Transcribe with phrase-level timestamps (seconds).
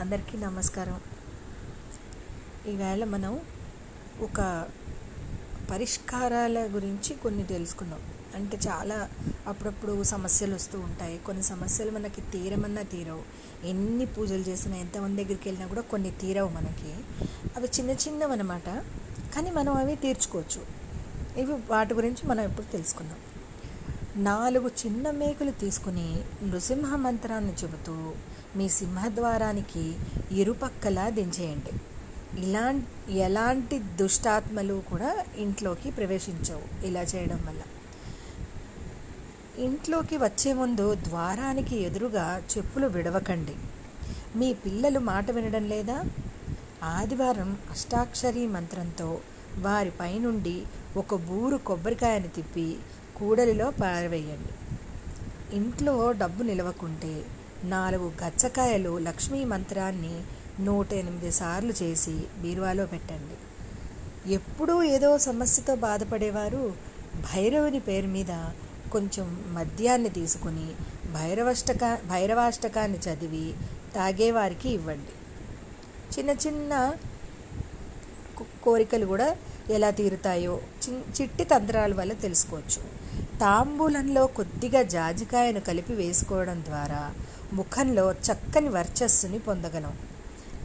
[0.00, 1.00] అందరికీ నమస్కారం.
[2.68, 3.40] ఈవేళ మనం
[4.20, 4.68] ఒక
[5.70, 8.00] పరిష్కారాల గురించి కొన్ని తెలుసుకుందాం.
[8.34, 9.10] అంటే చాలా
[9.46, 11.18] అప్పుడప్పుడు సమస్యలు వస్తూ ఉంటాయి.
[11.18, 13.22] కొన్ని సమస్యలు మనకి తీరమన్నా తీరవు.
[13.66, 16.94] ఎన్ని పూజలు చేసినా ఎంతమంది దగ్గరికి వెళ్ళినా కూడా కొన్ని తీరవు మనకి.
[17.56, 18.66] అవి చిన్న చిన్నవి అనమాట
[19.34, 20.66] కానీ మనం అవి తీర్చుకోవచ్చు.
[21.40, 23.16] ఇవి వాటి గురించి మనం ఇప్పుడు తెలుసుకుందాం.
[24.16, 28.12] నాలుగు చిన్న మేకులు తీసుకుని నృసింహ మంత్రాన్ని చెబుతూ
[28.56, 29.94] మీ సింహద్వారానికి
[30.30, 31.72] ఇరుపక్కలా దించేయండి.
[32.40, 37.62] ఇలా ఎలాంటి దుష్టాత్మలు కూడా ఇంట్లోకి ప్రవేశించవు ఇలా చేయడం వల్ల.
[39.58, 43.54] ఇంట్లోకి వచ్చే ముందు ద్వారానికి ఎదురుగా చెప్పులు విడవకండి.
[44.36, 46.04] మీ పిల్లలు మాట వినడం లేదా?
[46.82, 49.18] ఆదివారం అష్టాక్షరి మంత్రంతో
[49.58, 50.62] వారి పైనుండి
[50.96, 52.76] ఒక బూరు కొబ్బరికాయని తిప్పి
[53.16, 54.52] కూడలిలో పారవేయండి.
[55.56, 57.24] ఇంట్లో డబ్బు నిలవకుంటే
[57.64, 60.22] నాలుగు గచ్చకాయలు లక్ష్మీ మంత్రాన్ని
[60.60, 63.36] నూట ఎనిమిది సార్లు చేసి బీరువాలో పెట్టండి.
[64.32, 66.74] ఎప్పుడూ ఏదో సమస్యతో బాధపడేవారు
[67.16, 68.32] భైరవుని పేరు మీద
[68.92, 70.68] కొంచెం మద్యాన్ని తీసుకుని
[71.12, 73.54] భైరవష్టక భైరవాష్టకాన్ని చదివి
[73.94, 75.14] తాగేవారికి ఇవ్వండి.
[76.14, 76.94] చిన్న చిన్న
[78.64, 79.36] కోరికలు కూడా
[79.70, 82.82] ఎలా తీరుతాయో చిట్టి తంత్రాల వల్ల తెలుసుకోవచ్చు.
[83.38, 87.14] తాంబూలంలో కొద్దిగా జాజికాయను కలిపి వేసుకోవడం ద్వారా
[87.52, 89.98] ముఖంలో చక్కని వర్చస్సుని పొందగలం.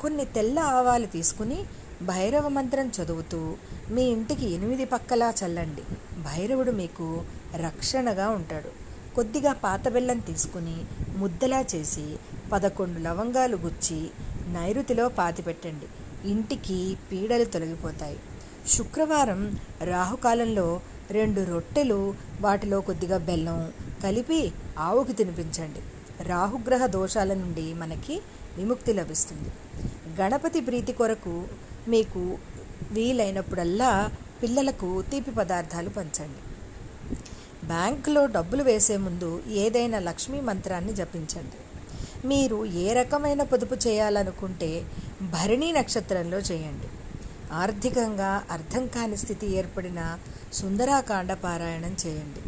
[0.00, 1.64] కొన్ని తెల్ల ఆవాలు తీసుకుని
[2.02, 3.54] భైరవ మంత్రం చదువుతూ
[3.90, 5.82] మీ ఇంటికి ఎనిమిది పక్కలా చల్లండి.
[6.20, 7.22] భైరవుడు మీకు
[7.56, 8.68] రక్షణగా ఉంటాడు.
[9.14, 10.76] కొద్దిగా పాత బెల్లం తీసుకుని
[11.16, 12.16] ముద్దలా చేసి
[12.52, 14.10] పదకొండు లవంగాలు గుచ్చి
[14.48, 15.86] నైరుతిలో పాతిపెట్టండి.
[16.30, 18.18] ఇంటికి పీడలు తొలగిపోతాయి.
[18.68, 23.72] శుక్రవారం రాహుకాలంలో రెండు రొట్టెలు వాటిలో కొద్దిగా బెల్లం
[24.04, 25.80] కలిపి ఆవుకి తినిపించండి.
[26.22, 28.20] రాహుగ్రహ దోషాల నుండి మనకి
[28.56, 29.50] విముక్తి లభిస్తుంది.
[30.20, 31.46] గణపతి ప్రీతి కొరకు
[31.88, 32.38] మీకు
[32.90, 34.10] వీలైనప్పుడల్లా
[34.42, 36.42] పిల్లలకు తీపి పదార్థాలు పంచండి.
[37.66, 41.56] బ్యాంకులో డబ్బులు వేసే ముందు ఏదైనా లక్ష్మీ మంత్రాన్ని జపించండి.
[42.26, 44.84] మీరు ఏ రకమైన పొదుపు చేయాలనుకుంటే
[45.22, 46.86] భరణి నక్షత్రంలో చేయండి.
[47.60, 50.00] ఆర్థికంగా అర్థం కాని స్థితి ఏర్పడిన
[50.58, 52.42] సుందరాకాండ పారాయణం చేయండి.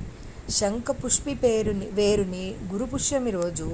[0.52, 3.68] శంఖ పుష్పి పేరుని వేరుని గురుపుష్యమి రోజు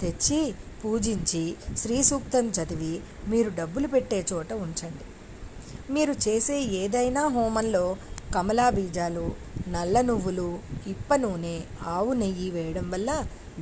[0.00, 0.40] తెచ్చి
[0.82, 1.44] పూజించి
[1.82, 2.94] శ్రీ సూక్తం చదివి
[3.28, 5.06] మీరు డబ్బులు పెట్టే చోట ఉంచండి.
[5.94, 7.84] మీరు చేసే ఏదైనా హోమంలో
[8.34, 9.26] కమలా బీజాలు
[9.68, 10.48] నల్ల నువ్వులు
[10.86, 11.56] ఇప్ప నూనె
[11.94, 13.10] ఆవు నెయ్యి వేయడం వల్ల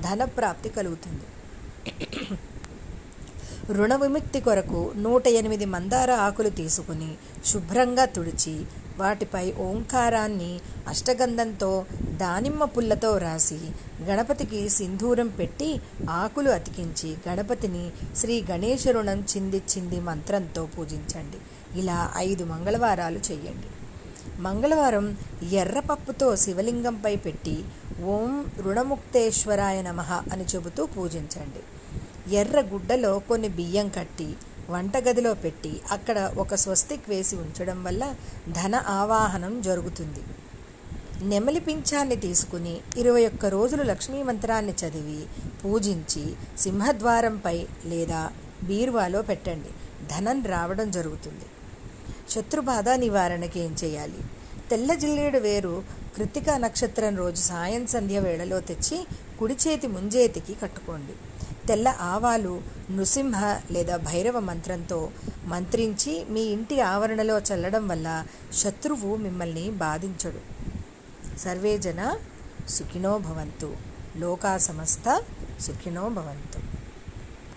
[0.07, 1.27] ధనప్రాప్తి కలుగుతుంది.
[3.71, 7.15] రుణ విముక్తి కొరకు నూట ఎనిమిది మందార ఆకులు తీసుకుని
[7.47, 8.67] శుభ్రంగా తుడిచి
[8.99, 11.87] వాటిపై ఓంకారాన్ని అష్టగంధంతో
[12.17, 13.59] దానిమ్మ పుల్లతో రాసి
[14.03, 15.81] గణపతికి సింధూరం పెట్టి
[16.11, 21.37] ఆకులు అతికించి గణపతిని శ్రీ గణేశ రుణం చింది చింది మంత్రంతో పూజించండి.
[21.81, 23.71] ఇలా ఐదు మంగళవారాలు చేయండి.
[24.43, 25.17] మంగళవారం
[25.53, 27.65] ఎర్రపప్పుతో శివలింగంపై పెట్టి
[28.05, 30.01] ఓం రుణముక్తేశ్వరాయ నమ
[30.33, 31.63] అని చెబుతూ పూజించండి.
[32.33, 34.35] ఎర్ర గుడ్డలో కొన్ని బియ్యం కట్టి
[34.71, 38.15] వంటగదిలో పెట్టి అక్కడ ఒక స్వస్తిక్ వేసి ఉంచడం వల్ల
[38.49, 40.23] ధన ఆవాహనం జరుగుతుంది.
[41.23, 45.27] నెమలి పింఛాన్ని తీసుకుని ఇరవై ఒక్క రోజులు లక్ష్మీ మంత్రాన్ని చదివి
[45.65, 48.31] పూజించి సింహద్వారంపై లేదా
[48.63, 49.69] బీరువాలో పెట్టండి.
[50.07, 51.45] ధనం రావడం జరుగుతుంది.
[52.31, 54.19] శత్రుబాధ నివారణకి ఏం చేయాలి?
[54.71, 55.83] తెల్ల జిల్లేడు వేరు
[56.17, 59.07] కృతిక నక్షత్రం రోజు సాయం సంధ్య వేళలో తెచ్చి
[59.39, 61.13] కుడి చేతి ముంజేతికి కట్టుకోండి.
[61.69, 65.11] తెల్ల ఆవాలు నృసింహ లేదా భైరవ మంత్రంతో
[65.45, 70.41] మంత్రించి మీ ఇంటి ఆవరణలో చల్లడం వల్ల శత్రువు మిమ్మల్ని బాధించడు.
[71.39, 72.17] సర్వే జన
[72.69, 73.77] సుఖినో భవంతు.
[74.17, 75.23] లోకా సమస్త
[75.61, 76.74] సుఖినో భవంతు.